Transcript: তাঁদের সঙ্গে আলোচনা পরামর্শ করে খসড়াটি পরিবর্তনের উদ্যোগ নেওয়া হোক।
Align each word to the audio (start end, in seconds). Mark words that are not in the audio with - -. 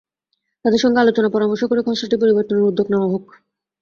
তাঁদের 0.65 0.81
সঙ্গে 0.83 1.01
আলোচনা 1.01 1.29
পরামর্শ 1.31 1.61
করে 1.67 1.81
খসড়াটি 1.83 2.15
পরিবর্তনের 2.21 2.67
উদ্যোগ 2.69 2.87
নেওয়া 2.89 3.11
হোক। 3.13 3.25